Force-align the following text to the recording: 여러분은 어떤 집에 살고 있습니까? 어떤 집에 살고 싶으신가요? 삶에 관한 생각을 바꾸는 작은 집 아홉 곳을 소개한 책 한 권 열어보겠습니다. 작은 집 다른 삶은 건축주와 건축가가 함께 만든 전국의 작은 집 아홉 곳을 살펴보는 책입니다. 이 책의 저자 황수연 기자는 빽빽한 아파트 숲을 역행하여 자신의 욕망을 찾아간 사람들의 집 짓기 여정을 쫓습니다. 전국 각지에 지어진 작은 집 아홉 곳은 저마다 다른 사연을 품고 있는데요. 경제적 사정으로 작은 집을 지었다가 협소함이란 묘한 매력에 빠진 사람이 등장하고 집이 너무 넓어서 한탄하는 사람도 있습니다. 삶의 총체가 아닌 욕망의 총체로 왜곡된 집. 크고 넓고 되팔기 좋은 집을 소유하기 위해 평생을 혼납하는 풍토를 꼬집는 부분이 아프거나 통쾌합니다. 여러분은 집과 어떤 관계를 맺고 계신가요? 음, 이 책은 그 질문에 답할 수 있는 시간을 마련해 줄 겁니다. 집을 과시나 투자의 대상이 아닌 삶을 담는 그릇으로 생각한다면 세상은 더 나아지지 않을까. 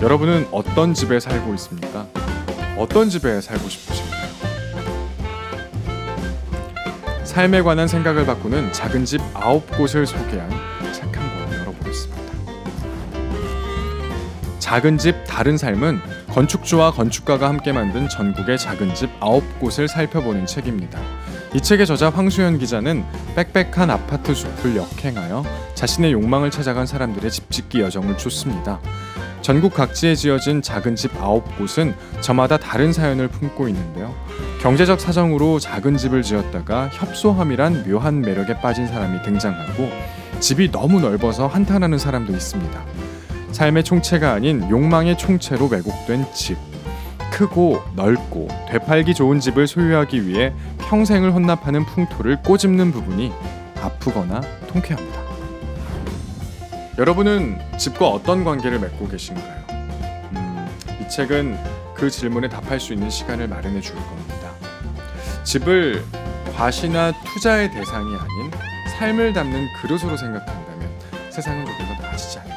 여러분은 0.00 0.48
어떤 0.50 0.94
집에 0.94 1.20
살고 1.20 1.52
있습니까? 1.54 2.06
어떤 2.76 3.10
집에 3.10 3.40
살고 3.40 3.68
싶으신가요? 3.68 4.20
삶에 7.24 7.62
관한 7.62 7.86
생각을 7.86 8.24
바꾸는 8.26 8.72
작은 8.72 9.04
집 9.04 9.20
아홉 9.34 9.66
곳을 9.76 10.06
소개한 10.06 10.50
책 10.92 11.04
한 11.14 11.48
권 11.48 11.58
열어보겠습니다. 11.60 12.20
작은 14.58 14.98
집 14.98 15.14
다른 15.26 15.56
삶은 15.58 16.00
건축주와 16.28 16.92
건축가가 16.92 17.48
함께 17.48 17.72
만든 17.72 18.08
전국의 18.08 18.56
작은 18.58 18.94
집 18.94 19.10
아홉 19.20 19.42
곳을 19.60 19.86
살펴보는 19.88 20.46
책입니다. 20.46 20.98
이 21.54 21.60
책의 21.60 21.86
저자 21.86 22.08
황수연 22.10 22.58
기자는 22.58 23.04
빽빽한 23.34 23.90
아파트 23.90 24.34
숲을 24.34 24.76
역행하여 24.76 25.44
자신의 25.74 26.12
욕망을 26.12 26.50
찾아간 26.50 26.86
사람들의 26.86 27.30
집 27.30 27.50
짓기 27.50 27.80
여정을 27.80 28.16
쫓습니다. 28.16 28.80
전국 29.42 29.72
각지에 29.72 30.14
지어진 30.14 30.60
작은 30.60 30.96
집 30.96 31.16
아홉 31.20 31.56
곳은 31.56 31.94
저마다 32.20 32.58
다른 32.58 32.92
사연을 32.92 33.28
품고 33.28 33.68
있는데요. 33.68 34.14
경제적 34.60 35.00
사정으로 35.00 35.58
작은 35.58 35.96
집을 35.96 36.22
지었다가 36.22 36.90
협소함이란 36.92 37.84
묘한 37.88 38.20
매력에 38.20 38.60
빠진 38.60 38.86
사람이 38.86 39.22
등장하고 39.22 39.90
집이 40.40 40.70
너무 40.70 41.00
넓어서 41.00 41.46
한탄하는 41.46 41.98
사람도 41.98 42.32
있습니다. 42.32 42.84
삶의 43.52 43.84
총체가 43.84 44.32
아닌 44.32 44.68
욕망의 44.70 45.16
총체로 45.18 45.66
왜곡된 45.66 46.26
집. 46.34 46.58
크고 47.32 47.82
넓고 47.96 48.48
되팔기 48.68 49.14
좋은 49.14 49.40
집을 49.40 49.66
소유하기 49.66 50.26
위해 50.26 50.52
평생을 50.78 51.32
혼납하는 51.32 51.86
풍토를 51.86 52.42
꼬집는 52.42 52.92
부분이 52.92 53.32
아프거나 53.80 54.42
통쾌합니다. 54.68 55.29
여러분은 56.98 57.58
집과 57.78 58.08
어떤 58.08 58.44
관계를 58.44 58.78
맺고 58.80 59.08
계신가요? 59.08 59.64
음, 60.32 60.68
이 61.00 61.08
책은 61.08 61.58
그 61.94 62.10
질문에 62.10 62.48
답할 62.48 62.80
수 62.80 62.92
있는 62.92 63.08
시간을 63.10 63.48
마련해 63.48 63.80
줄 63.80 63.94
겁니다. 63.94 64.50
집을 65.44 66.04
과시나 66.56 67.12
투자의 67.24 67.70
대상이 67.70 68.14
아닌 68.14 68.50
삶을 68.98 69.32
담는 69.32 69.68
그릇으로 69.80 70.16
생각한다면 70.16 70.90
세상은 71.30 71.64
더 71.64 72.02
나아지지 72.02 72.38
않을까. 72.38 72.49